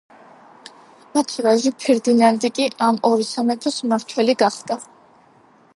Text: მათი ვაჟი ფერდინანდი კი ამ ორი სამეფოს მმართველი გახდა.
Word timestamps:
მათი 1.17 1.45
ვაჟი 1.47 1.73
ფერდინანდი 1.83 2.51
კი 2.59 2.67
ამ 2.87 2.99
ორი 3.11 3.29
სამეფოს 3.35 3.79
მმართველი 3.89 4.37
გახდა. 4.45 4.81